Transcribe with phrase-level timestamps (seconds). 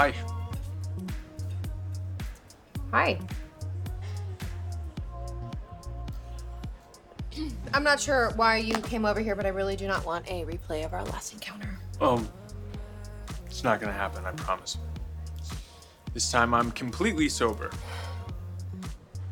[0.00, 0.14] Hi.
[2.90, 3.18] Hi.
[7.74, 10.46] I'm not sure why you came over here, but I really do not want a
[10.46, 11.78] replay of our last encounter.
[12.00, 12.26] Um,
[13.44, 14.78] it's not gonna happen, I promise.
[16.14, 17.70] This time I'm completely sober.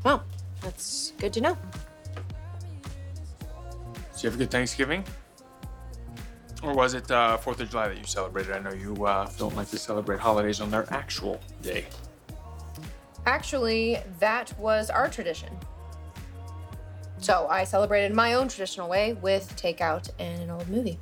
[0.05, 0.23] Well,
[0.61, 1.57] that's good to know.
[4.13, 5.03] Did you have a good Thanksgiving?
[6.63, 8.53] Or was it uh, 4th of July that you celebrated?
[8.53, 11.87] I know you uh, don't like to celebrate holidays on their actual day.
[13.27, 15.57] Actually, that was our tradition.
[17.19, 20.99] So I celebrated my own traditional way with takeout and an old movie.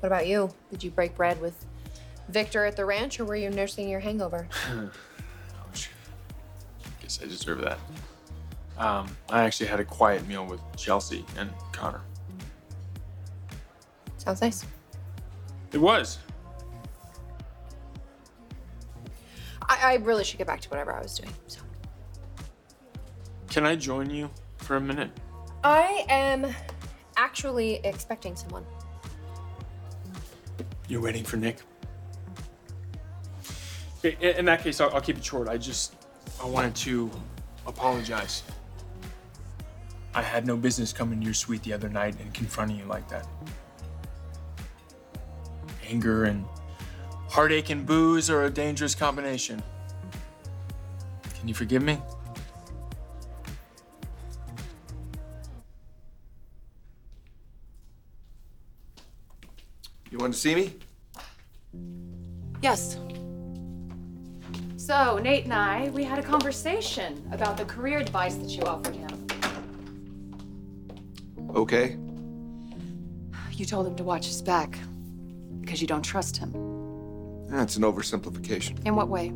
[0.00, 0.50] What about you?
[0.70, 1.64] Did you break bread with
[2.28, 4.48] Victor at the ranch or were you nursing your hangover?
[4.70, 4.88] I
[7.02, 7.78] guess I deserve that.
[8.78, 12.00] Um, I actually had a quiet meal with Chelsea and Connor.
[14.24, 14.64] Sounds nice.
[15.72, 16.18] It was.
[19.68, 21.32] I, I really should get back to whatever I was doing.
[21.46, 21.60] So
[23.48, 25.10] Can I join you for a minute?
[25.62, 26.46] I am
[27.16, 28.64] actually expecting someone.
[30.88, 31.58] You're waiting for Nick?
[33.98, 35.48] Okay, in- in that case, I'll, I'll keep it short.
[35.48, 35.94] I just,
[36.42, 37.10] I wanted to
[37.66, 38.42] apologize.
[40.14, 43.08] I had no business coming to your suite the other night and confronting you like
[43.08, 43.26] that.
[45.88, 46.44] Anger and
[47.28, 49.62] heartache and booze are a dangerous combination.
[51.38, 52.00] Can you forgive me?
[60.10, 60.74] You want to see me?
[62.62, 62.98] Yes.
[64.76, 68.94] So, Nate and I, we had a conversation about the career advice that you offered
[68.94, 69.26] him.
[71.54, 71.96] Okay.
[73.52, 74.78] You told him to watch his back
[75.74, 76.52] because you don't trust him.
[77.48, 78.86] That's an oversimplification.
[78.86, 79.32] In what way?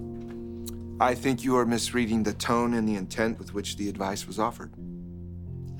[1.00, 4.38] I think you are misreading the tone and the intent with which the advice was
[4.38, 4.72] offered.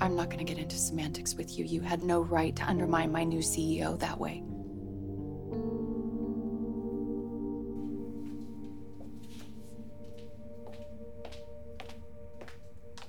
[0.01, 1.65] I'm not going to get into semantics with you.
[1.65, 4.43] You had no right to undermine my new CEO that way.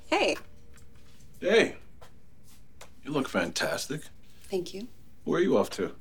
[0.06, 0.36] Hey,
[1.40, 1.78] Hey,
[3.04, 4.02] you look fantastic.
[4.52, 4.88] thank you.
[5.24, 5.96] Where are you off to?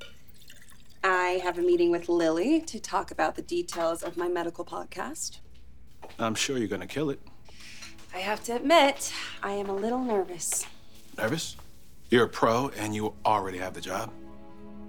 [1.03, 5.39] I have a meeting with Lily to talk about the details of my medical podcast.
[6.17, 7.19] I'm sure you're gonna kill it.
[8.13, 10.65] I have to admit, I am a little nervous.
[11.17, 11.55] Nervous?
[12.09, 14.11] You're a pro and you already have the job.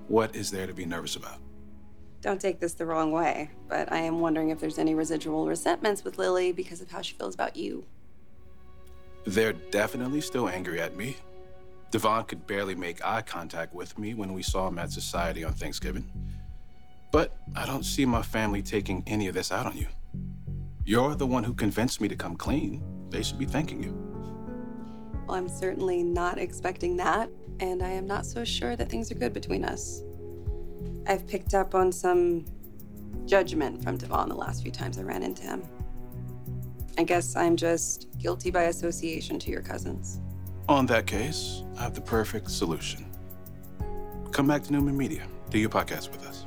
[0.09, 1.38] What is there to be nervous about?
[2.22, 6.03] Don't take this the wrong way, but I am wondering if there's any residual resentments
[6.03, 7.84] with Lily because of how she feels about you.
[9.25, 11.16] They're definitely still angry at me.
[11.90, 15.52] Devon could barely make eye contact with me when we saw him at society on
[15.52, 16.08] Thanksgiving.
[17.10, 19.88] But I don't see my family taking any of this out on you.
[20.84, 22.82] You're the one who convinced me to come clean.
[23.10, 23.92] They should be thanking you.
[25.26, 29.16] Well, I'm certainly not expecting that, and I am not so sure that things are
[29.16, 30.02] good between us.
[31.06, 32.44] I've picked up on some
[33.26, 35.62] judgment from Devon the last few times I ran into him.
[36.98, 40.20] I guess I'm just guilty by association to your cousins.
[40.70, 43.04] On that case, I have the perfect solution.
[44.31, 45.26] Come back to Newman Media.
[45.50, 46.44] Do your podcast with us.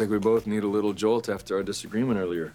[0.00, 2.54] Looks like we both need a little jolt after our disagreement earlier.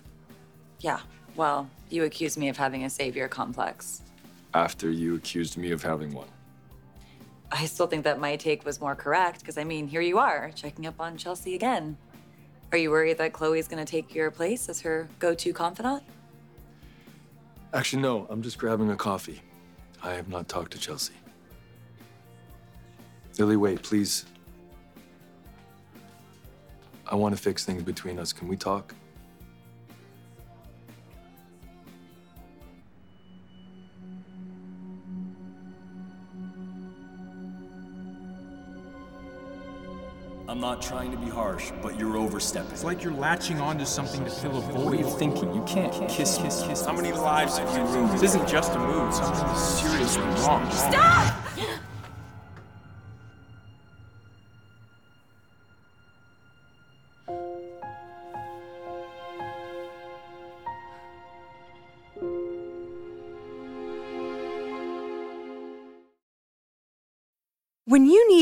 [0.80, 1.00] Yeah,
[1.36, 4.02] well, you accused me of having a savior complex.
[4.56, 6.28] After you accused me of having one.
[7.52, 10.50] I still think that my take was more correct because I mean, here you are,
[10.56, 11.98] checking up on Chelsea again.
[12.72, 16.02] Are you worried that Chloe's gonna take your place as her go to confidant?
[17.76, 19.44] Actually, no, I'm just grabbing a coffee.
[20.02, 21.14] I have not talked to Chelsea.
[23.38, 24.26] Lily, wait, please.
[27.16, 28.34] I want to fix things between us.
[28.34, 28.94] Can we talk?
[40.50, 42.72] A I'm not trying to be harsh, but you're overstepping.
[42.72, 44.76] It's like you're latching onto something to fill a void.
[44.76, 45.56] What are you thinking?
[45.56, 46.86] You can't kiss, kiss, kiss.
[46.86, 48.12] How many lives have you ruined?
[48.12, 49.14] This isn't just a mood.
[49.14, 50.70] Something is seriously wrong.
[50.70, 51.45] Stop!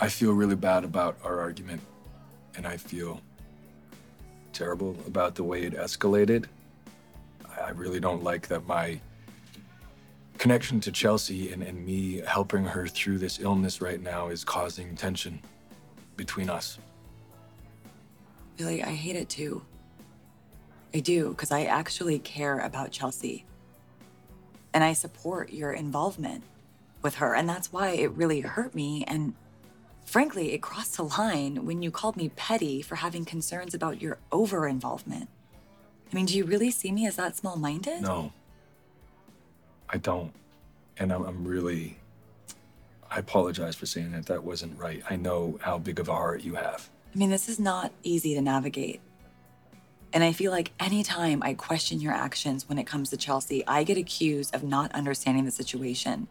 [0.00, 1.80] I feel really bad about our argument,
[2.56, 3.20] and I feel
[4.52, 6.46] terrible about the way it escalated.
[7.60, 9.00] I really don't like that my
[10.38, 14.94] connection to Chelsea and, and me helping her through this illness right now is causing
[14.94, 15.40] tension
[16.16, 16.78] between us.
[18.58, 19.62] Really, I hate it too.
[20.94, 23.44] I do, because I actually care about Chelsea.
[24.72, 26.44] And I support your involvement
[27.02, 27.34] with her.
[27.34, 29.04] And that's why it really hurt me.
[29.06, 29.34] And
[30.08, 34.18] frankly, it crossed the line when you called me petty for having concerns about your
[34.32, 35.28] over involvement.
[36.10, 38.00] I mean, do you really see me as that small minded?
[38.02, 38.32] No,
[39.90, 40.32] I don't.
[40.96, 41.98] And I'm, I'm really,
[43.10, 44.26] I apologize for saying that.
[44.26, 45.02] That wasn't right.
[45.08, 46.88] I know how big of a heart you have.
[47.14, 49.00] I mean, this is not easy to navigate.
[50.12, 53.84] And I feel like anytime I question your actions when it comes to Chelsea, I
[53.84, 56.28] get accused of not understanding the situation.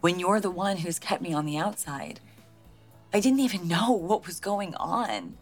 [0.00, 2.18] When you're the one who's kept me on the outside,
[3.14, 5.36] I didn't even know what was going on.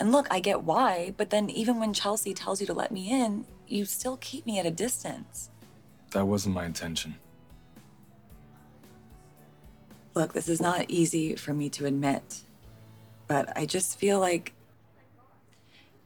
[0.00, 3.10] And look, I get why, but then even when Chelsea tells you to let me
[3.10, 5.50] in, you still keep me at a distance.
[6.10, 7.16] That wasn't my intention.
[10.14, 12.42] Look, this is not easy for me to admit,
[13.26, 14.52] but I just feel like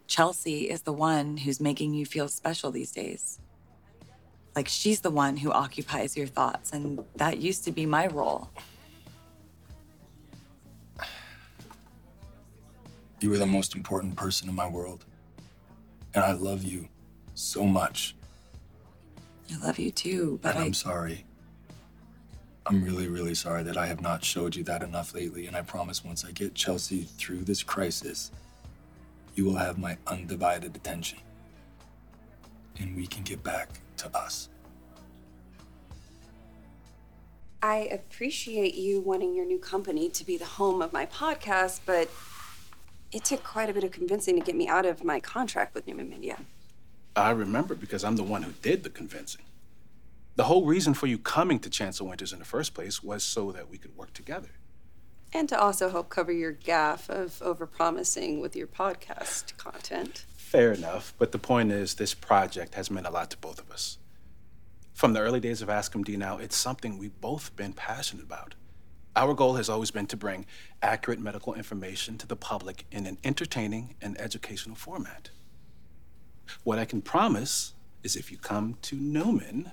[0.07, 3.41] Chelsea is the one who's making you feel special these days.
[4.55, 8.51] Like she's the one who occupies your thoughts, and that used to be my role.
[13.21, 15.05] You were the most important person in my world.
[16.15, 16.89] And I love you
[17.35, 18.15] so much.
[19.53, 21.25] I love you too, but and I'm I, sorry.
[22.67, 25.47] I'm really, really sorry that I have not showed you that enough lately.
[25.47, 28.33] And I promise once I get Chelsea through this crisis,
[29.35, 31.19] you will have my undivided attention.
[32.79, 34.49] And we can get back to us.
[37.63, 42.11] I appreciate you wanting your new company to be the home of my podcast, but
[43.17, 45.87] it took quite a bit of convincing to get me out of my contract with
[45.87, 46.37] Newman Media.
[47.17, 49.47] I remember because I'm the one who did the convincing.
[50.35, 53.53] The whole reason for you coming to Chancellor Winters in the first place was so
[53.53, 54.51] that we could work together.
[55.33, 60.27] And to also help cover your gaffe of overpromising with your podcast content.
[60.37, 63.71] Fair enough, but the point is, this project has meant a lot to both of
[63.71, 63.97] us.
[64.93, 68.57] From the early days of Ask D, now, it's something we've both been passionate about.
[69.17, 70.45] Our goal has always been to bring
[70.83, 75.31] accurate medical information to the public in an entertaining and educational format.
[76.65, 79.73] What I can promise is if you come to Newman,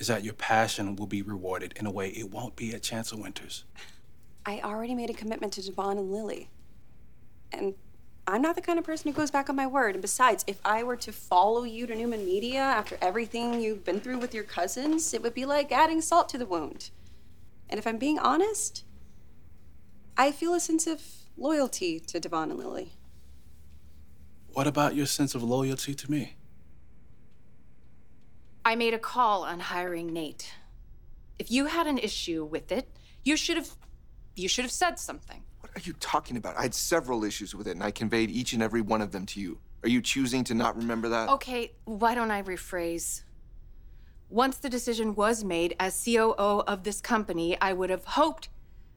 [0.00, 3.22] is that your passion will be rewarded in a way it won't be at Chancellor
[3.22, 3.62] Winters.
[4.44, 6.50] I already made a commitment to Devon and Lily.
[7.52, 7.74] And
[8.26, 9.94] I'm not the kind of person who goes back on my word.
[9.94, 14.00] And besides, if I were to follow you to Newman Media after everything you've been
[14.00, 16.90] through with your cousins, it would be like adding salt to the wound.
[17.74, 18.84] And if I'm being honest,
[20.16, 21.02] I feel a sense of
[21.36, 22.92] loyalty to Devon and Lily.
[24.46, 26.36] What about your sense of loyalty to me?
[28.64, 30.54] I made a call on hiring Nate.
[31.40, 32.88] If you had an issue with it,
[33.24, 33.70] you should have
[34.36, 35.42] you should have said something.
[35.58, 36.56] What are you talking about?
[36.56, 39.26] I had several issues with it, and I conveyed each and every one of them
[39.26, 39.58] to you.
[39.82, 41.28] Are you choosing to not remember that?
[41.28, 43.23] Okay, why don't I rephrase?
[44.30, 48.48] Once the decision was made as COO of this company, I would have hoped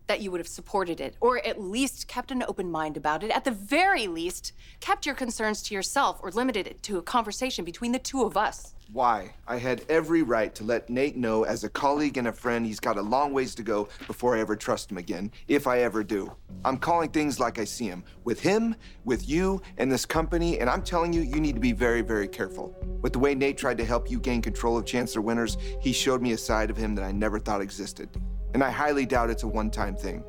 [0.08, 3.32] that you would have supported it, or at least kept an open mind about it.
[3.32, 7.66] At the very least, kept your concerns to yourself or limited it to a conversation
[7.66, 8.74] between the two of us.
[8.94, 9.34] Why?
[9.46, 12.80] I had every right to let Nate know as a colleague and a friend he's
[12.80, 16.06] got a long ways to go before I ever trust him again, if I ever
[16.06, 16.32] do.
[16.64, 18.06] I'm calling things like I see him.
[18.24, 21.74] With him, with you, and this company, and I'm telling you, you need to be
[21.74, 22.74] very, very careful.
[23.02, 26.22] With the way Nate tried to help you gain control of Chancellor Winters, he showed
[26.22, 28.10] me a side of him that I never thought existed.
[28.54, 30.24] And I highly doubt it's a one time thing.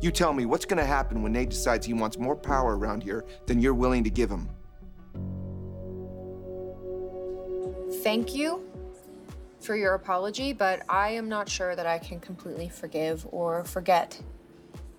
[0.00, 3.24] You tell me what's gonna happen when Nate decides he wants more power around here
[3.46, 4.48] than you're willing to give him.
[8.02, 8.62] Thank you
[9.60, 14.20] for your apology, but I am not sure that I can completely forgive or forget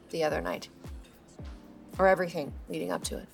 [0.09, 0.69] the other night.
[1.99, 3.27] Or everything leading up to it.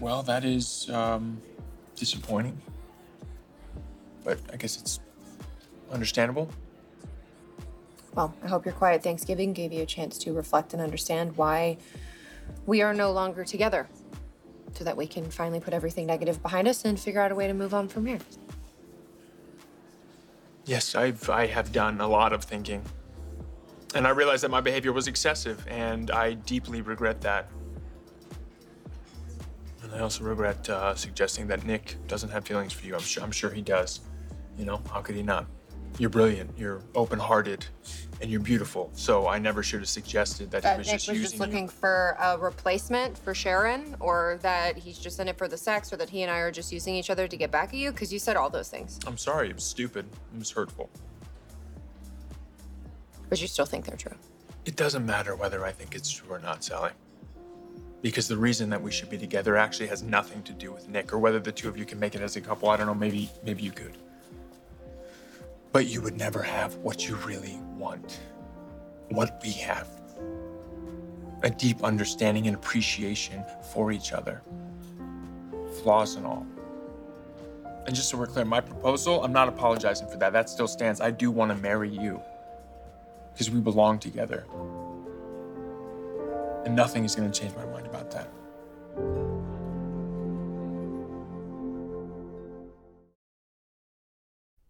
[0.00, 1.40] Well, that is um,
[1.94, 2.60] disappointing.
[4.24, 4.98] But I guess it's
[5.92, 6.48] understandable.
[8.14, 11.78] Well, I hope your quiet Thanksgiving gave you a chance to reflect and understand why
[12.66, 13.88] we are no longer together.
[14.74, 17.46] So that we can finally put everything negative behind us and figure out a way
[17.46, 18.18] to move on from here.
[20.64, 22.82] Yes, I've I have done a lot of thinking.
[23.94, 27.50] And I realized that my behavior was excessive, and I deeply regret that.
[29.82, 32.94] And I also regret uh, suggesting that Nick doesn't have feelings for you.
[32.94, 34.00] I'm sure, I'm sure he does.
[34.56, 35.46] You know, how could he not?
[35.98, 37.66] You're brilliant, you're open hearted,
[38.20, 38.90] and you're beautiful.
[38.94, 41.40] So I never should have suggested that, he That was Nick just was using just
[41.40, 45.92] looking for a replacement for Sharon, or that he's just in it for the sex,
[45.92, 47.92] or that he and I are just using each other to get back at you?
[47.92, 48.98] Because you said all those things.
[49.06, 50.06] I'm sorry, it was stupid.
[50.34, 50.88] It was hurtful.
[53.28, 54.16] But you still think they're true.
[54.64, 56.92] It doesn't matter whether I think it's true or not, Sally.
[58.00, 61.12] Because the reason that we should be together actually has nothing to do with Nick
[61.12, 62.68] or whether the two of you can make it as a couple.
[62.68, 63.96] I don't know, maybe maybe you could.
[65.72, 68.20] But you would never have what you really want.
[69.08, 69.88] What we have.
[71.42, 74.42] A deep understanding and appreciation for each other.
[75.82, 76.46] Flaws and all.
[77.86, 80.32] And just so we're clear, my proposal, I'm not apologizing for that.
[80.32, 81.00] That still stands.
[81.00, 82.20] I do want to marry you
[83.32, 84.44] because we belong together.
[86.64, 89.31] And nothing is going to change my mind about that.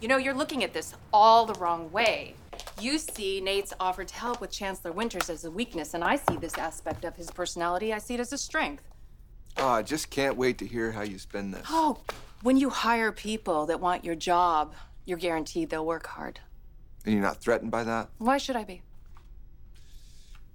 [0.00, 2.34] You know, you're looking at this all the wrong way.
[2.80, 6.36] You see Nate's offer to help with Chancellor Winters as a weakness, and I see
[6.36, 8.84] this aspect of his personality, I see it as a strength.
[9.56, 11.66] Oh, I just can't wait to hear how you spin this.
[11.70, 12.02] Oh,
[12.42, 14.74] when you hire people that want your job,
[15.06, 16.40] you're guaranteed they'll work hard.
[17.06, 18.10] And you're not threatened by that?
[18.18, 18.82] Why should I be?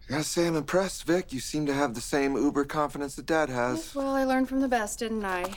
[0.08, 1.34] I gotta say, I'm impressed, Vic.
[1.34, 3.96] You seem to have the same uber confidence that Dad has.
[3.96, 5.52] Well, I learned from the best, didn't I?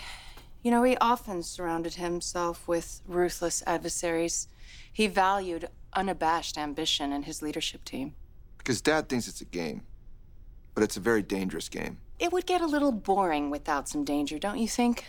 [0.65, 4.49] You know, he often surrounded himself with ruthless adversaries.
[4.91, 8.15] He valued unabashed ambition in his leadership team.
[8.57, 9.83] Because Dad thinks it's a game,
[10.75, 11.99] but it's a very dangerous game.
[12.19, 15.05] It would get a little boring without some danger, don't you think?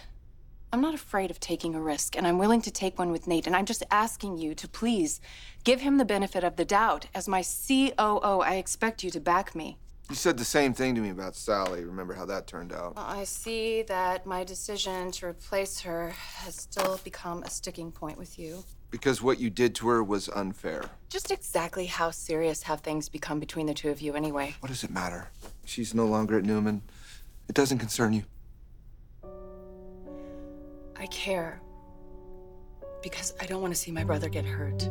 [0.74, 3.48] I'm not afraid of taking a risk, and I'm willing to take one with Nate.
[3.48, 5.22] And I'm just asking you to please
[5.64, 7.08] give him the benefit of the doubt.
[7.16, 9.78] As my COO, I expect you to back me.
[10.10, 11.84] You said the same thing to me about Sally.
[11.84, 12.96] Remember how that turned out?
[12.96, 18.18] Well, I see that my decision to replace her has still become a sticking point
[18.18, 18.64] with you.
[18.92, 20.84] Because what you did to her was unfair.
[21.10, 24.56] Just exactly how serious have things become between the two of you, anyway?
[24.60, 25.30] What does it matter?
[25.66, 26.84] She's no longer at Newman.
[27.50, 28.24] It doesn't concern you.
[30.96, 31.60] I care.
[33.02, 34.88] Because I don't want to see my brother get hurt.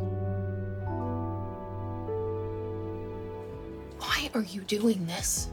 [4.35, 5.49] Are you doing this?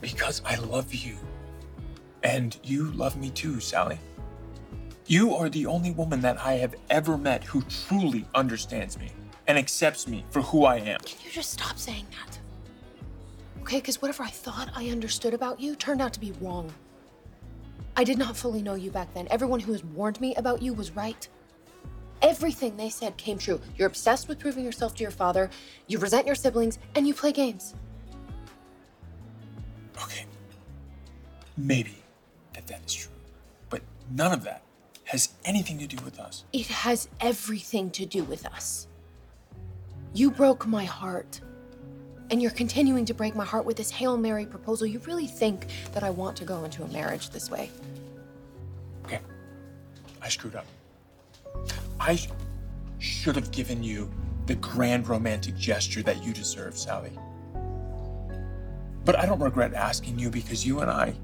[0.00, 1.16] Because I love you.
[2.22, 3.98] And you love me too, Sally.
[5.06, 9.10] You are the only woman that I have ever met who truly understands me
[9.46, 10.98] and accepts me for who I am.
[11.00, 12.38] Can you just stop saying that?
[13.60, 16.72] Okay, because whatever I thought I understood about you turned out to be wrong.
[17.96, 19.28] I did not fully know you back then.
[19.30, 21.28] Everyone who has warned me about you was right.
[22.22, 23.60] Everything they said came true.
[23.76, 25.50] You're obsessed with proving yourself to your father,
[25.86, 27.74] you resent your siblings, and you play games.
[30.02, 30.26] Okay.
[31.56, 31.96] Maybe
[32.54, 33.12] that that is true.
[33.70, 34.62] But none of that
[35.04, 36.44] has anything to do with us.
[36.52, 38.86] It has everything to do with us.
[40.12, 41.40] You broke my heart.
[42.28, 44.86] And you're continuing to break my heart with this Hail Mary proposal.
[44.86, 47.70] You really think that I want to go into a marriage this way?
[49.04, 49.20] Okay.
[50.20, 50.66] I screwed up.
[52.00, 52.28] I sh-
[52.98, 54.10] should have given you
[54.46, 57.12] the grand romantic gesture that you deserve, Sally.
[59.04, 61.14] But I don't regret asking you because you and I,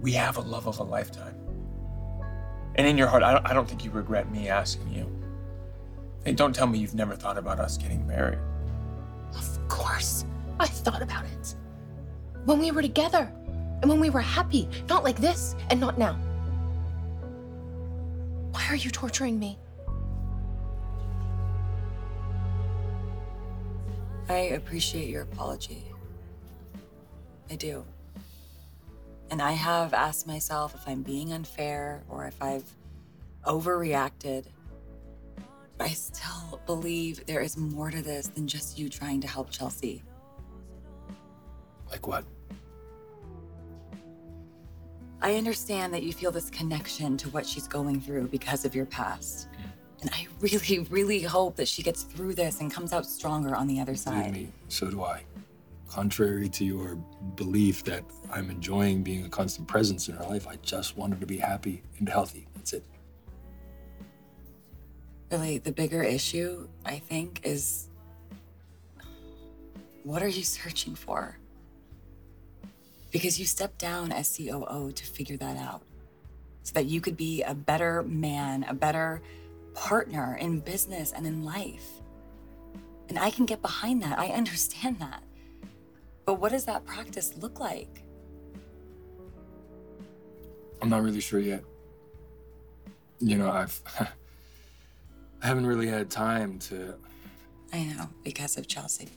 [0.00, 1.36] we have a love of a lifetime.
[2.76, 5.10] And in your heart, I don't, I don't think you regret me asking you.
[6.26, 8.38] And don't tell me you've never thought about us getting married.
[9.36, 10.24] Of course,
[10.58, 11.54] I thought about it.
[12.44, 13.30] When we were together
[13.80, 16.14] and when we were happy, not like this and not now.
[18.52, 19.58] Why are you torturing me?
[24.28, 25.84] I appreciate your apology.
[27.50, 27.84] I do.
[29.30, 32.64] And I have asked myself if I'm being unfair or if I've
[33.44, 34.46] overreacted.
[35.76, 39.50] But I still believe there is more to this than just you trying to help
[39.50, 40.02] Chelsea.
[41.90, 42.24] Like what?
[45.20, 48.86] I understand that you feel this connection to what she's going through because of your
[48.86, 49.48] past.
[50.04, 53.66] And I really, really hope that she gets through this and comes out stronger on
[53.66, 54.32] the other side.
[54.32, 55.22] me, so do I.
[55.88, 56.96] Contrary to your
[57.36, 61.20] belief that I'm enjoying being a constant presence in her life, I just want her
[61.20, 62.46] to be happy and healthy.
[62.54, 62.84] That's it.
[65.30, 67.88] Really, the bigger issue, I think, is
[70.02, 71.38] what are you searching for?
[73.10, 75.80] Because you stepped down as COO to figure that out
[76.62, 79.22] so that you could be a better man, a better
[79.74, 82.00] partner in business and in life.
[83.08, 84.18] And I can get behind that.
[84.18, 85.22] I understand that.
[86.24, 88.02] But what does that practice look like?
[90.80, 91.62] I'm not really sure yet.
[93.20, 96.94] You know, I've I haven't really had time to
[97.72, 99.08] I know, because of Chelsea.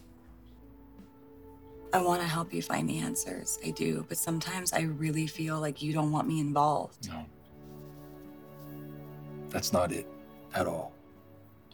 [1.93, 3.59] I want to help you find the answers.
[3.65, 4.05] I do.
[4.09, 7.07] But sometimes I really feel like you don't want me involved.
[7.07, 7.25] No.
[9.49, 10.05] That's not it
[10.54, 10.94] at all.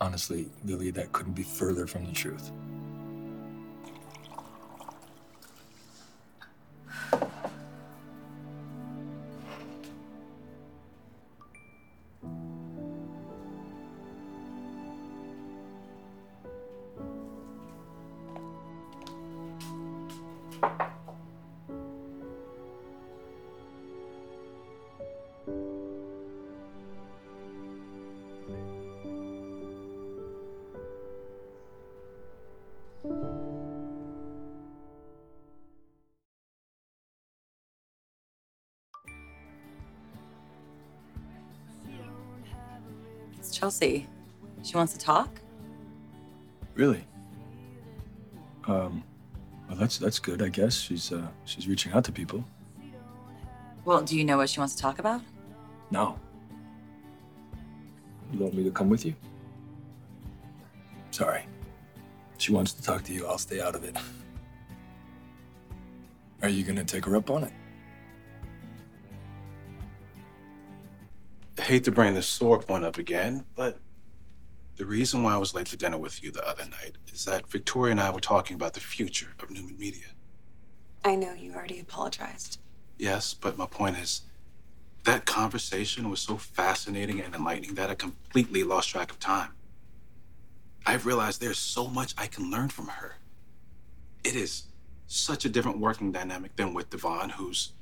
[0.02, 2.52] Honestly, Lily, that couldn't be further from the truth.
[43.74, 44.08] Chelsea.
[44.62, 45.42] She wants to talk?
[46.76, 47.04] Really?
[48.68, 49.04] Um,
[49.68, 50.76] well, that's that's good, I guess.
[50.76, 52.46] She's uh, she's reaching out to people.
[53.84, 55.22] Well, do you know what she wants to talk about?
[55.90, 56.20] No.
[58.32, 59.16] You want me to come with you?
[61.12, 61.46] Sorry.
[62.38, 63.26] She wants to talk to you.
[63.28, 63.98] I'll stay out of it.
[66.42, 67.54] Are you gonna take her up on it?
[71.64, 73.80] Hate to bring the sore point up again, but
[74.76, 77.50] the reason why I was late for dinner with you the other night is that
[77.50, 80.08] Victoria and I were talking about the future of Newman Media.
[81.06, 82.60] I know you already apologized.
[82.98, 84.22] Yes, but my point is
[85.04, 89.52] that conversation was so fascinating and enlightening that I completely lost track of time.
[90.86, 93.16] I've realized there's so much I can learn from her.
[94.24, 94.64] It is
[95.08, 97.74] such a different working dynamic than with Devon, whose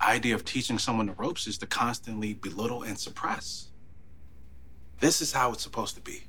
[0.00, 3.68] idea of teaching someone the ropes is to constantly belittle and suppress.
[5.00, 6.24] This is how it's supposed to be.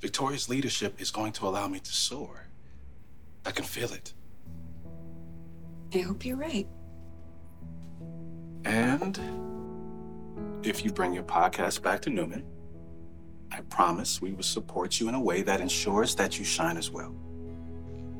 [0.00, 2.46] Victoria's leadership is going to allow me to soar.
[3.46, 4.12] I can feel it.
[5.94, 6.66] I hope you're right.
[8.64, 9.18] And
[10.62, 12.44] if you bring your podcast back to Newman,
[13.52, 16.90] I promise we will support you in a way that ensures that you shine as
[16.90, 17.14] well.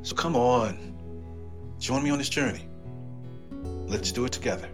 [0.02, 0.96] So come on,
[1.78, 2.68] join me on this journey.
[3.88, 4.68] Let's do it together.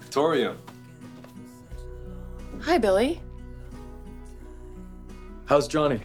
[0.00, 0.56] Victoria,
[2.62, 3.20] Hi, Billy.
[5.46, 6.00] how's Johnny?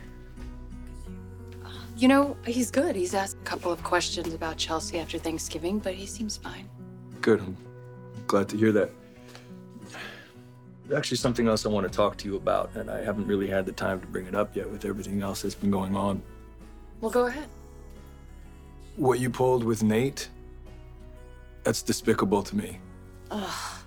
[1.98, 2.96] You know, he's good.
[2.96, 6.70] He's asked a couple of questions about Chelsea after Thanksgiving, but he seems fine.
[7.22, 7.40] Good.
[7.40, 7.58] I'm
[8.28, 8.92] glad to hear that.
[10.94, 13.66] Actually something else I want to talk to you about, and I haven't really had
[13.66, 16.22] the time to bring it up yet with everything else that's been going on.
[17.02, 17.48] Well, go ahead.
[18.96, 20.30] What you pulled with Nate,
[21.64, 22.80] that's despicable to me.
[23.32, 23.82] Ugh.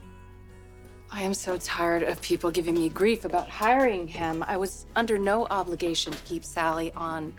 [1.11, 4.45] I am so tired of people giving me grief about hiring him.
[4.47, 7.33] I was under no obligation to keep Sally on.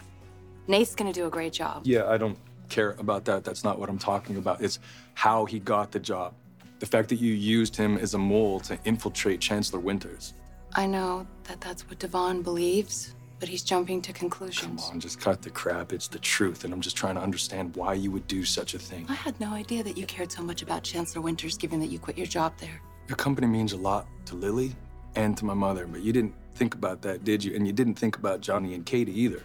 [0.67, 1.81] Nate's gonna do a great job.
[1.85, 2.37] Yeah, I don't
[2.69, 3.43] care about that.
[3.43, 4.61] That's not what I'm talking about.
[4.61, 4.79] It's
[5.13, 6.33] how he got the job.
[6.79, 10.33] The fact that you used him as a mole to infiltrate Chancellor Winters.
[10.73, 14.83] I know that that's what Devon believes, but he's jumping to conclusions.
[14.83, 15.91] Come on, just cut the crap.
[15.91, 18.79] It's the truth, and I'm just trying to understand why you would do such a
[18.79, 19.05] thing.
[19.09, 21.99] I had no idea that you cared so much about Chancellor Winters, given that you
[21.99, 22.81] quit your job there.
[23.07, 24.75] Your company means a lot to Lily
[25.15, 27.55] and to my mother, but you didn't think about that, did you?
[27.55, 29.43] And you didn't think about Johnny and Katie either.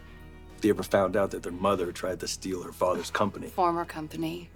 [0.55, 3.49] If they ever found out that their mother tried to steal her father's company.
[3.49, 4.51] Former company.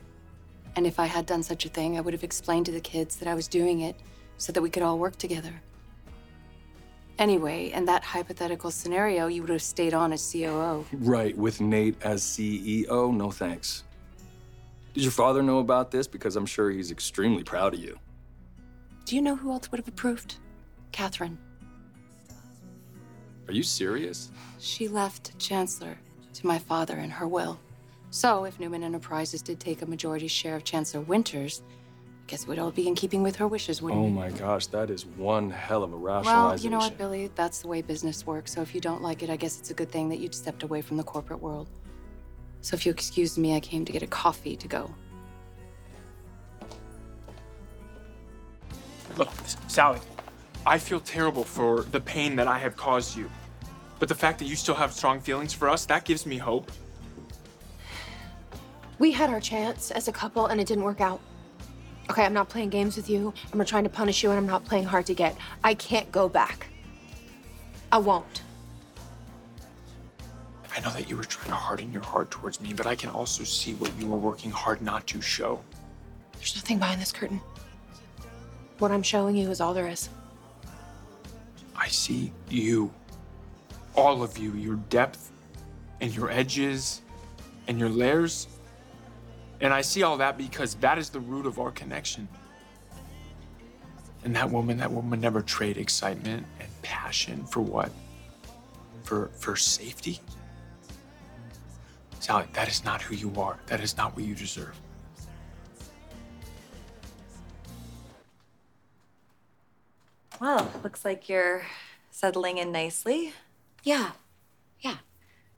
[0.77, 3.17] And if I had done such a thing, I would have explained to the kids
[3.17, 3.97] that I was doing it
[4.37, 5.61] so that we could all work together.
[7.19, 10.87] Anyway, in that hypothetical scenario, you would have stayed on as COO.
[10.93, 13.13] Right, with Nate as CEO?
[13.13, 13.83] No thanks.
[14.95, 16.07] Did your father know about this?
[16.07, 17.99] Because I'm sure he's extremely proud of you.
[19.05, 20.37] Do you know who else would have approved?
[20.93, 21.39] Catherine.
[23.49, 24.31] Are you serious?
[24.61, 25.99] She left Chancellor
[26.35, 27.59] to my father in her will.
[28.11, 31.63] So, if Newman Enterprises did take a majority share of Chancellor Winters,
[32.27, 34.11] I guess it would all be in keeping with her wishes, wouldn't Oh it?
[34.11, 36.65] my gosh, that is one hell of a Well, rationalization.
[36.65, 37.31] you know what, Billy?
[37.35, 38.53] That's the way business works.
[38.55, 40.63] So if you don't like it, I guess it's a good thing that you'd stepped
[40.63, 41.69] away from the corporate world.
[42.63, 44.91] So if you excuse me, I came to get a coffee to go.
[49.17, 49.31] Look,
[49.69, 50.01] Sally,
[50.67, 53.31] I feel terrible for the pain that I have caused you.
[53.99, 56.71] But the fact that you still have strong feelings for us, that gives me hope.
[58.99, 61.21] We had our chance as a couple and it didn't work out.
[62.11, 63.33] Okay, I'm not playing games with you.
[63.53, 65.37] I'm not trying to punish you and I'm not playing hard to get.
[65.63, 66.67] I can't go back.
[67.93, 68.43] I won't.
[70.75, 73.11] I know that you were trying to harden your heart towards me, but I can
[73.11, 75.61] also see what you were working hard not to show.
[76.35, 77.41] There's nothing behind this curtain.
[78.79, 80.09] What I'm showing you is all there is.
[81.75, 82.93] I see you.
[83.95, 85.33] All of you, your depth
[86.01, 87.03] and your edges
[87.67, 88.47] and your layers.
[89.61, 92.29] And I see all that because that is the root of our connection.
[94.25, 97.91] And that woman, that woman never traded excitement and passion for what?
[99.03, 100.21] For for safety?
[102.21, 103.59] Sally, that is not who you are.
[103.67, 104.79] That is not what you deserve.
[110.41, 111.63] Well, looks like you're
[112.11, 113.33] settling in nicely.
[113.83, 114.13] Yeah,
[114.81, 114.97] yeah.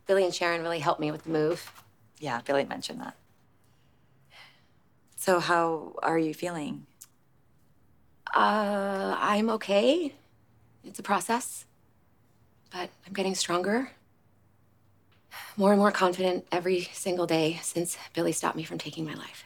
[0.07, 1.73] Billy and Sharon really helped me with the move.
[2.19, 3.17] Yeah, Billy mentioned that.
[5.21, 6.87] So, how are you feeling?
[8.35, 10.15] Uh, I'm okay.
[10.83, 11.67] It's a process,
[12.73, 13.91] but I'm getting stronger.
[15.59, 19.45] More and more confident every single day since Billy stopped me from taking my life.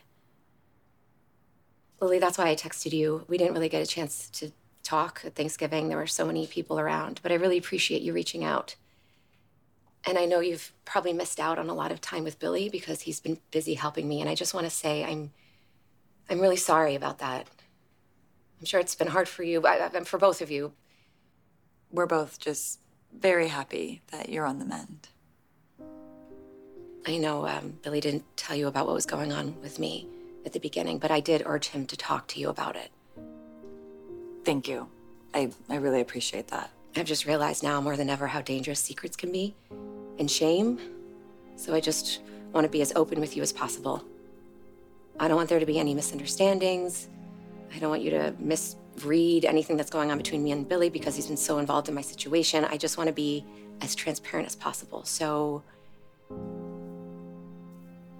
[2.00, 3.24] Lily, that's why I texted you.
[3.26, 4.52] We didn't really get a chance to
[4.84, 5.88] talk at Thanksgiving.
[5.88, 8.76] There were so many people around, but I really appreciate you reaching out.
[10.06, 13.00] And I know you've probably missed out on a lot of time with Billy because
[13.00, 14.20] he's been busy helping me.
[14.20, 15.32] And I just want to say I'm,
[16.30, 17.46] I'm really sorry about that.
[18.60, 20.72] I'm sure it's been hard for you, I, I- for both of you.
[21.90, 22.80] We're both just
[23.16, 25.08] very happy that you're on the mend.
[27.06, 30.08] I know um, Billy didn't tell you about what was going on with me
[30.46, 32.90] at the beginning, but I did urge him to talk to you about it.
[34.44, 34.88] Thank you.
[35.34, 36.70] I, I really appreciate that.
[36.96, 39.54] I've just realized now more than ever how dangerous secrets can be
[40.18, 40.78] and shame.
[41.56, 42.20] So I just
[42.52, 44.04] want to be as open with you as possible.
[45.18, 47.08] I don't want there to be any misunderstandings.
[47.74, 51.14] I don't want you to misread anything that's going on between me and Billy because
[51.16, 52.64] he's been so involved in my situation.
[52.64, 53.44] I just want to be
[53.80, 55.04] as transparent as possible.
[55.04, 55.62] So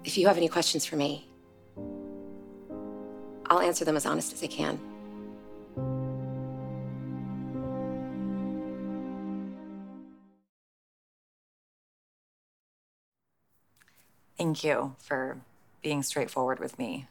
[0.03, 1.27] if you have any questions for me,
[3.47, 4.79] I'll answer them as honest as I can.
[14.37, 15.37] Thank you for
[15.85, 17.05] being straightforward with me.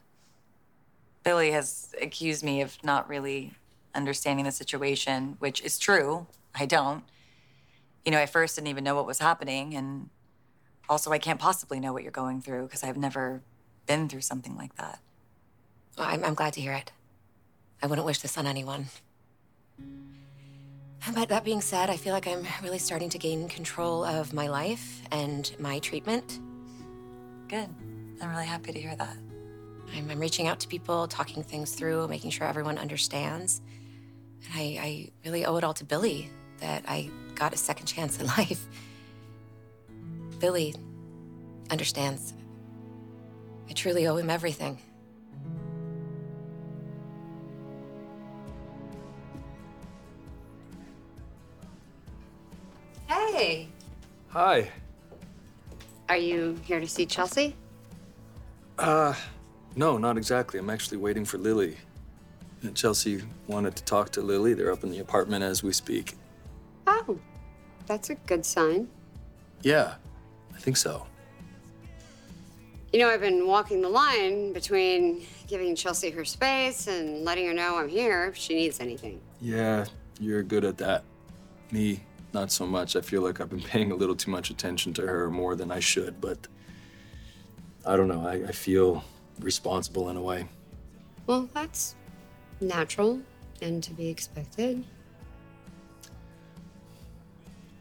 [1.23, 3.53] Billy has accused me of not really
[3.95, 6.27] understanding the situation, which is true.
[6.53, 7.05] I don't.
[8.03, 10.09] You know, I first didn't even know what was happening, and
[10.89, 13.41] also I can't possibly know what you're going through because I've never
[13.85, 14.99] been through something like that.
[15.97, 16.91] Well, I'm, I'm glad to hear it.
[17.81, 18.87] I wouldn't wish this on anyone.
[21.13, 24.47] But that being said, I feel like I'm really starting to gain control of my
[24.47, 26.41] life and my treatment.
[27.47, 27.69] Good.
[28.21, 29.17] I'm really happy to hear that.
[29.95, 33.61] I'm, I'm reaching out to people, talking things through, making sure everyone understands.
[34.45, 38.19] And I, I really owe it all to Billy that I got a second chance
[38.19, 38.65] in life.
[40.39, 40.75] Billy
[41.69, 42.33] understands.
[43.69, 44.77] I truly owe him everything.
[53.07, 53.67] Hey,
[54.29, 54.69] Hi.
[56.09, 57.55] are you here to see Chelsea?
[58.77, 59.13] Uh,
[59.75, 60.59] no, not exactly.
[60.59, 61.77] I'm actually waiting for Lily.
[62.61, 64.53] And Chelsea wanted to talk to Lily.
[64.53, 66.15] They're up in the apartment as we speak.
[66.87, 67.19] Oh,
[67.85, 68.87] that's a good sign.
[69.61, 69.95] Yeah,
[70.53, 71.07] I think so.
[72.93, 77.53] You know, I've been walking the line between giving Chelsea her space and letting her
[77.53, 79.19] know I'm here if she needs anything.
[79.41, 79.85] Yeah,
[80.19, 81.03] you're good at that.
[81.71, 81.99] Me,
[82.33, 82.95] not so much.
[82.95, 85.71] I feel like I've been paying a little too much attention to her more than
[85.71, 86.47] I should, but
[87.85, 88.25] I don't know.
[88.25, 89.03] I, I feel
[89.39, 90.47] responsible in a way.
[91.27, 91.95] Well, that's
[92.61, 93.21] natural
[93.61, 94.83] and to be expected.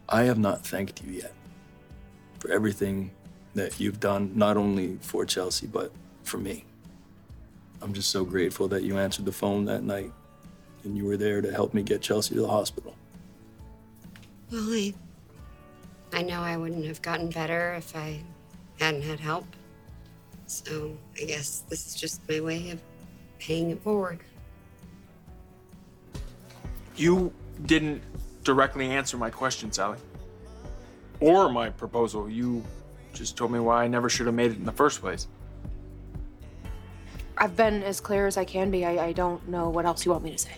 [0.08, 1.32] I have not thanked you yet
[2.38, 3.10] for everything
[3.54, 6.64] that you've done, not only for Chelsea, but for me.
[7.80, 10.12] I'm just so grateful that you answered the phone that night
[10.84, 12.94] and you were there to help me get Chelsea to the hospital.
[14.50, 14.94] Well, I,
[16.12, 18.20] I know I wouldn't have gotten better if I
[18.78, 19.46] hadn't had help.
[20.46, 22.80] So I guess this is just my way of
[23.38, 24.20] paying it forward.
[26.96, 27.32] You
[27.66, 28.02] didn't
[28.44, 29.98] directly answer my question, Sally.
[31.20, 32.28] Or my proposal.
[32.28, 32.62] You
[33.12, 35.28] just told me why I never should have made it in the first place.
[37.36, 38.84] I've been as clear as I can be.
[38.84, 40.52] I, I don't know what else you want me to say.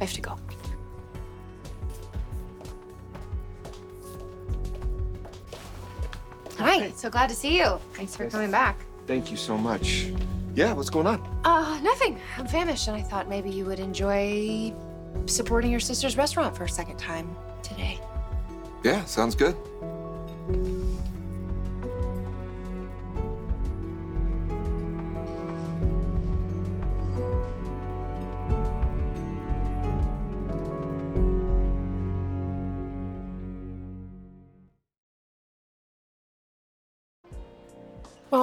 [0.00, 0.38] I have to go.
[6.64, 7.78] Hi, so glad to see you.
[7.92, 8.78] Thanks for coming back.
[9.06, 10.06] Thank you so much.
[10.54, 11.20] Yeah, what's going on?
[11.44, 12.18] Uh, nothing.
[12.38, 14.72] I'm famished, and I thought maybe you would enjoy
[15.26, 18.00] supporting your sister's restaurant for a second time today.
[18.82, 19.54] Yeah, sounds good.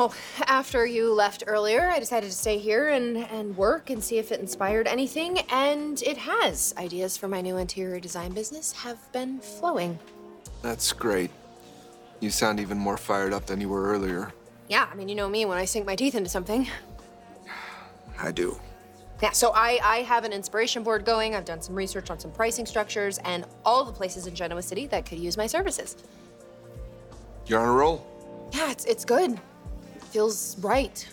[0.01, 0.15] Well,
[0.47, 4.31] after you left earlier, I decided to stay here and, and work and see if
[4.31, 6.73] it inspired anything, and it has.
[6.75, 9.99] Ideas for my new interior design business have been flowing.
[10.63, 11.29] That's great.
[12.19, 14.33] You sound even more fired up than you were earlier.
[14.69, 16.67] Yeah, I mean, you know me when I sink my teeth into something.
[18.19, 18.59] I do.
[19.21, 21.35] Yeah, so I, I have an inspiration board going.
[21.35, 24.87] I've done some research on some pricing structures and all the places in Genoa City
[24.87, 25.95] that could use my services.
[27.45, 28.03] You're on a roll.
[28.51, 29.39] Yeah, it's, it's good.
[30.11, 31.07] It feels right.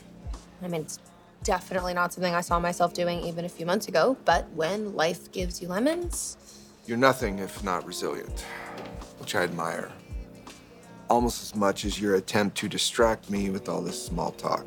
[0.61, 0.98] I mean, it's
[1.44, 5.30] definitely not something I saw myself doing even a few months ago, but when life
[5.30, 6.37] gives you lemons,
[6.84, 8.44] You're nothing if not resilient,
[9.20, 9.92] which I admire.
[11.08, 14.66] Almost as much as your attempt to distract me with all this small talk.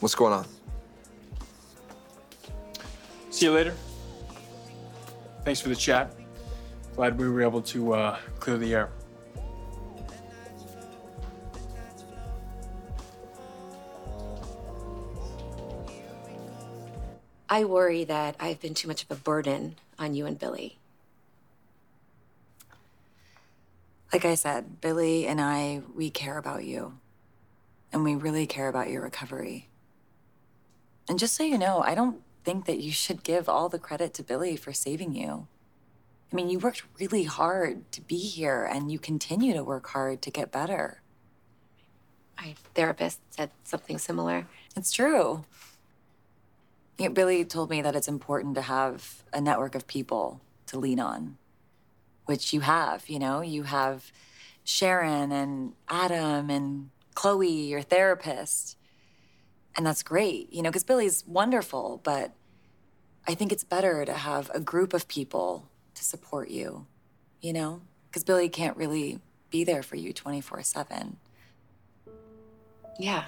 [0.00, 0.46] What's going on?
[3.30, 3.74] See you later.
[5.42, 6.14] Thanks for the chat.
[6.96, 8.90] Glad we were able to uh, clear the air.
[17.48, 20.78] I worry that I've been too much of a burden on you and Billy.
[24.12, 26.98] Like I said, Billy and I, we care about you.
[27.92, 29.68] And we really care about your recovery.
[31.08, 34.12] And just so you know, I don't think that you should give all the credit
[34.14, 35.46] to Billy for saving you.
[36.30, 40.20] I mean, you worked really hard to be here, and you continue to work hard
[40.22, 41.00] to get better.
[42.36, 44.46] My therapist said something similar.
[44.76, 45.44] It's true.
[46.98, 50.78] You know, Billy told me that it's important to have a network of people to
[50.78, 51.38] lean on,
[52.26, 53.08] which you have.
[53.08, 54.10] You know, you have
[54.64, 58.76] Sharon and Adam and Chloe, your therapist.
[59.76, 62.32] And that's great, you know, because Billy's wonderful, but
[63.28, 66.86] I think it's better to have a group of people to support you,
[67.40, 67.82] you know?
[68.08, 71.16] Because Billy can't really be there for you 24 7.
[72.98, 73.24] Yeah.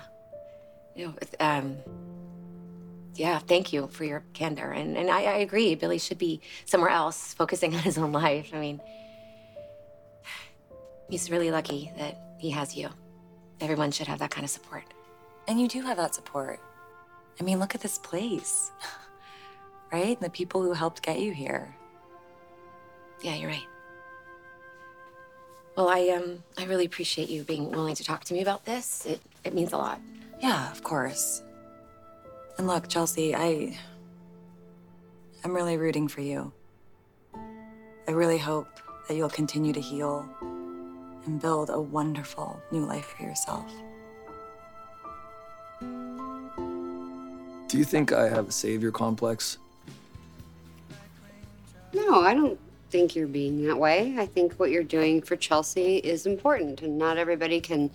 [0.96, 1.76] You know, um,
[3.14, 4.70] yeah, thank you for your candor.
[4.70, 8.50] And, and I, I agree, Billy should be somewhere else, focusing on his own life.
[8.54, 8.80] I mean,
[11.08, 12.88] he's really lucky that he has you.
[13.60, 14.84] Everyone should have that kind of support.
[15.48, 16.60] And you do have that support.
[17.38, 18.70] I mean, look at this place,
[19.92, 20.16] right?
[20.16, 21.74] And the people who helped get you here.
[23.22, 23.66] Yeah, you're right.
[25.76, 29.06] Well, I um, I really appreciate you being willing to talk to me about this.
[29.06, 30.00] It it means a lot.
[30.40, 31.42] Yeah, of course.
[32.60, 33.74] And look, Chelsea, I.
[35.42, 36.52] I'm really rooting for you.
[38.06, 38.68] I really hope
[39.08, 40.28] that you'll continue to heal
[41.24, 43.72] and build a wonderful new life for yourself.
[47.68, 49.56] Do you think I have a savior complex?
[51.94, 54.16] No, I don't think you're being that way.
[54.18, 57.90] I think what you're doing for Chelsea is important, and not everybody can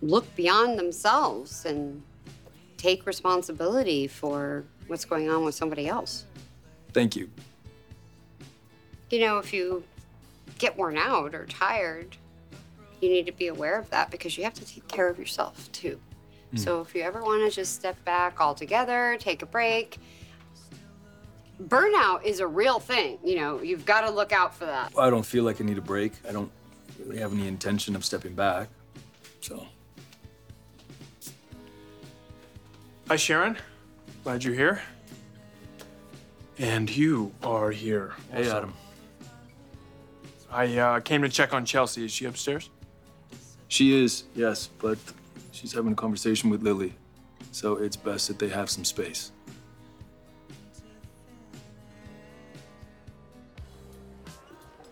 [0.00, 2.02] look beyond themselves and
[2.78, 6.24] take responsibility for what's going on with somebody else.
[6.94, 7.28] Thank you.
[9.10, 9.84] You know, if you
[10.58, 12.16] get worn out or tired,
[13.00, 15.70] you need to be aware of that because you have to take care of yourself
[15.72, 16.00] too.
[16.52, 16.56] Hmm.
[16.56, 19.98] So if you ever want to just step back altogether, take a break,
[21.62, 23.18] burnout is a real thing.
[23.24, 24.92] You know, you've got to look out for that.
[24.98, 26.12] I don't feel like I need a break.
[26.28, 26.50] I don't
[26.98, 28.68] really have any intention of stepping back.
[29.40, 29.66] So,
[33.08, 33.56] Hi, Sharon.
[34.22, 34.82] Glad you're here.
[36.58, 38.12] And you are here.
[38.30, 38.56] hey, also.
[38.58, 38.74] Adam.
[40.50, 42.04] I uh, came to check on Chelsea.
[42.04, 42.68] Is she upstairs?
[43.68, 44.98] She is, yes, but
[45.52, 46.92] she's having a conversation with Lily.
[47.50, 49.32] So it's best that they have some space.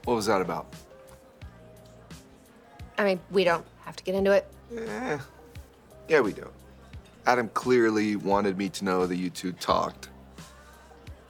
[0.05, 0.73] What was that about?
[2.97, 4.51] I mean, we don't have to get into it.
[4.75, 5.19] Eh,
[6.09, 6.49] yeah, we do.
[7.27, 10.11] Adam clearly wanted me to know that you two talked.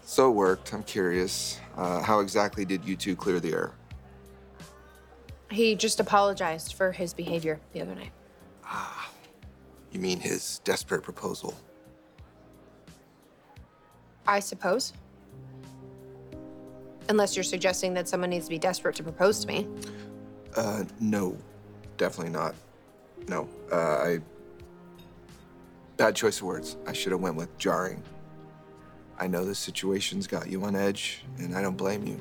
[0.04, 0.72] So it worked.
[0.72, 1.58] I'm curious.
[1.76, 3.72] Uh, how exactly did you two clear the air?
[5.50, 8.12] He just apologized for his behavior the other night.
[8.64, 9.10] Ah,
[9.90, 11.54] you mean his desperate proposal?
[14.26, 14.92] I suppose.
[17.08, 19.68] Unless you're suggesting that someone needs to be desperate to propose to me.
[20.56, 21.36] Uh, no,
[21.96, 22.54] definitely not.
[23.28, 24.20] No, uh, I.
[25.96, 26.76] Bad choice of words.
[26.86, 28.02] I should have went with jarring.
[29.18, 32.20] I know this situation's got you on edge, and I don't blame you.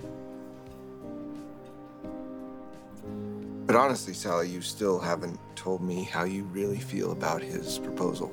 [3.65, 8.31] But honestly, Sally, you still haven't told me how you really feel about his proposal.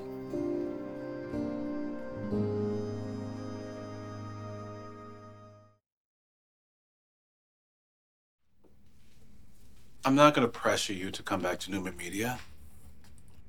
[10.04, 12.38] I'm not going to pressure you to come back to Newman Media.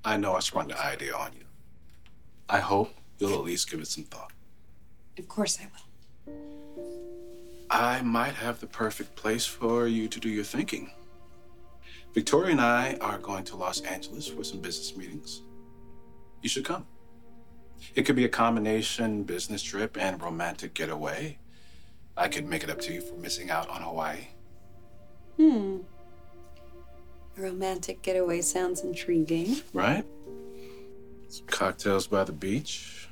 [0.03, 1.52] I know I sprung the idea on you.
[2.53, 4.31] I hope you'll at least give it some thought.
[5.17, 6.35] Of course I will.
[7.71, 10.91] I might have the perfect place for you to do your thinking.
[12.13, 15.41] Victoria and I are going to Los Angeles for some business meetings.
[16.43, 16.85] You should come.
[17.95, 21.39] It could be a combination business trip and romantic getaway.
[22.15, 24.27] I could make it up to you for missing out on Hawaii.
[25.37, 25.77] Hmm.
[27.35, 29.55] A romantic getaway sounds intriguing.
[29.73, 30.05] right?
[31.33, 33.09] Some cocktails by the beach.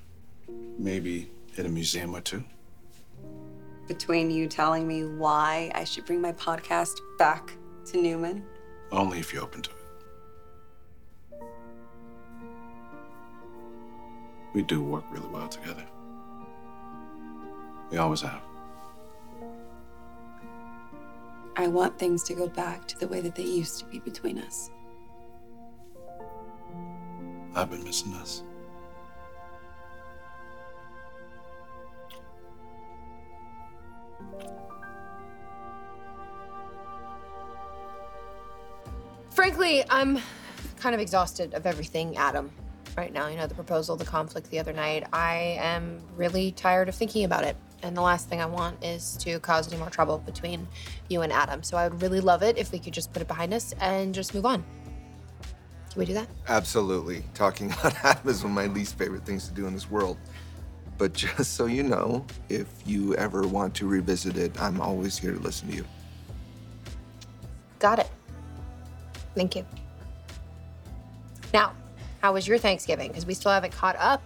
[0.78, 2.44] Maybe hit a museum or two.
[3.88, 7.52] Between you telling me why I should bring my podcast back
[7.86, 8.46] to Newman,
[8.92, 11.42] Only if you're open to it.
[14.54, 15.88] We do work really well together.
[17.90, 18.44] We always have.
[21.56, 24.38] I want things to go back to the way that they used to be between
[24.38, 24.70] us.
[27.54, 28.44] I've been missing us.
[39.32, 40.20] Frankly, I'm
[40.80, 42.52] kind of exhausted of everything, Adam,
[42.96, 43.28] right now.
[43.28, 45.06] You know, the proposal, the conflict the other night.
[45.12, 47.56] I am really tired of thinking about it.
[47.84, 50.68] And the last thing I want is to cause any more trouble between
[51.10, 51.64] you and Adam.
[51.64, 54.14] So I would really love it if we could just put it behind us and
[54.14, 54.64] just move on.
[55.92, 56.28] Can we do that?
[56.48, 57.24] Absolutely.
[57.34, 60.18] Talking about Adam is one of my least favorite things to do in this world.
[60.98, 65.34] But just so you know, if you ever want to revisit it, I'm always here
[65.34, 65.86] to listen to you.
[67.80, 68.10] Got it.
[69.36, 69.66] Thank you.
[71.54, 71.74] Now,
[72.22, 73.10] how was your Thanksgiving?
[73.10, 74.22] Because we still haven't caught up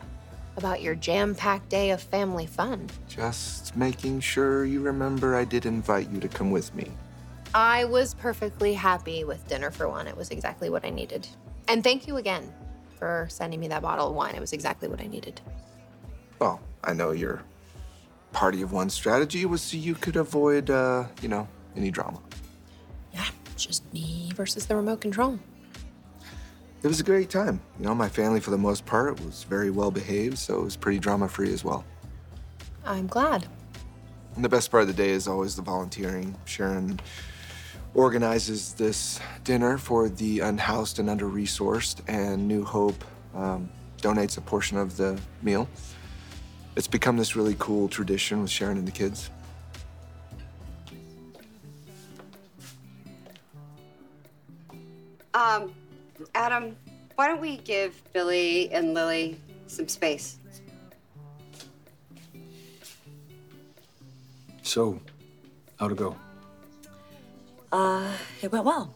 [0.57, 2.89] about your jam packed day of family fun.
[3.07, 6.91] Just making sure you remember I did invite you to come with me.
[7.53, 10.07] I was perfectly happy with dinner for one.
[10.07, 11.27] It was exactly what I needed.
[11.67, 12.53] And thank you again
[12.97, 14.35] for sending me that bottle of wine.
[14.35, 15.41] It was exactly what I needed.
[16.39, 17.43] Well, I know your
[18.31, 22.19] party of one strategy was so you could avoid, uh, you know, any drama.
[23.13, 23.25] Yeah,
[23.55, 25.39] just me versus the remote control.
[26.83, 27.61] It was a great time.
[27.79, 30.75] You know, my family, for the most part, was very well behaved, so it was
[30.75, 31.83] pretty drama free as well.
[32.85, 33.47] I'm glad.
[34.35, 36.35] And the best part of the day is always the volunteering.
[36.45, 36.99] Sharon
[37.95, 44.41] organizes this dinner for the unhoused and under resourced, and New Hope um, donates a
[44.41, 45.67] portion of the meal.
[46.75, 49.29] It's become this really cool tradition with Sharon and the kids.
[55.33, 55.73] Um,
[56.33, 56.75] Adam,
[57.15, 60.37] why don't we give Billy and Lily some space?
[64.63, 64.99] So,
[65.77, 66.15] how'd it go?
[67.75, 68.09] Uh,
[68.41, 68.95] it went well.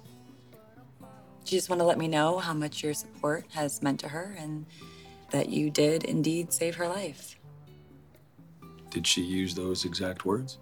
[1.43, 4.37] She just want to let me know how much your support has meant to her
[4.39, 4.65] and
[5.31, 7.37] that you did indeed save her life.
[8.89, 10.59] Did she use those exact words?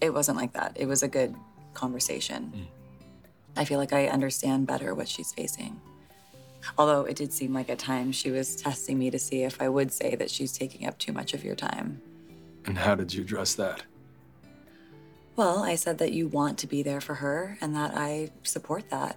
[0.00, 0.72] It wasn't like that.
[0.74, 1.36] It was a good
[1.74, 2.66] conversation.
[3.56, 5.80] I feel like I understand better what she's facing.
[6.76, 9.68] Although it did seem like at times she was testing me to see if I
[9.68, 12.02] would say that she's taking up too much of your time.
[12.64, 13.84] And how did you address that?
[15.34, 18.90] Well, I said that you want to be there for her and that I support
[18.90, 19.16] that.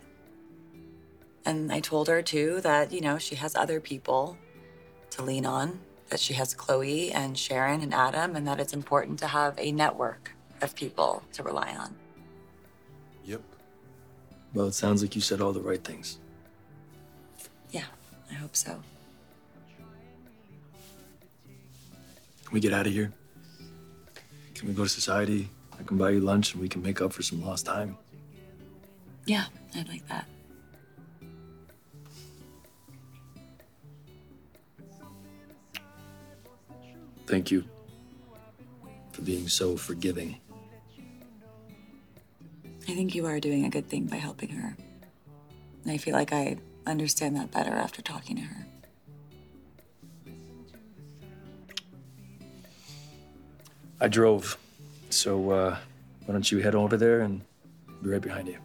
[1.45, 4.37] And I told her too that, you know, she has other people
[5.11, 9.19] to lean on, that she has Chloe and Sharon and Adam, and that it's important
[9.19, 11.95] to have a network of people to rely on.
[13.25, 13.41] Yep.
[14.53, 16.17] Well, it sounds like you said all the right things.
[17.71, 17.85] Yeah,
[18.31, 18.81] I hope so.
[22.45, 23.11] Can we get out of here?
[24.53, 25.49] Can we go to society?
[25.79, 27.97] I can buy you lunch and we can make up for some lost time.
[29.25, 29.45] Yeah,
[29.75, 30.25] I'd like that.
[37.27, 37.63] Thank you
[39.11, 40.37] for being so forgiving.
[42.87, 44.77] I think you are doing a good thing by helping her.
[45.83, 48.67] And I feel like I understand that better after talking to her.
[53.99, 54.57] I drove,
[55.15, 55.77] so uh,
[56.25, 57.41] why don't you head over there and
[58.01, 58.64] be right behind you.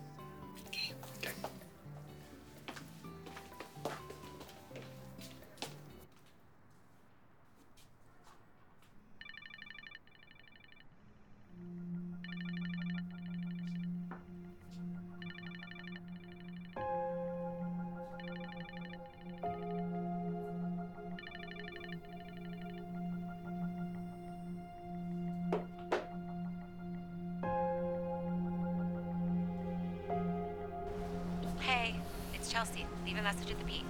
[32.61, 32.87] Chelsea.
[33.07, 33.85] Leave a message at the beat.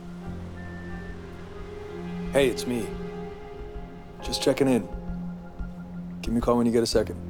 [2.33, 2.87] Hey, it's me.
[4.23, 4.89] Just checking in.
[6.23, 7.30] Give me a call when you get a second.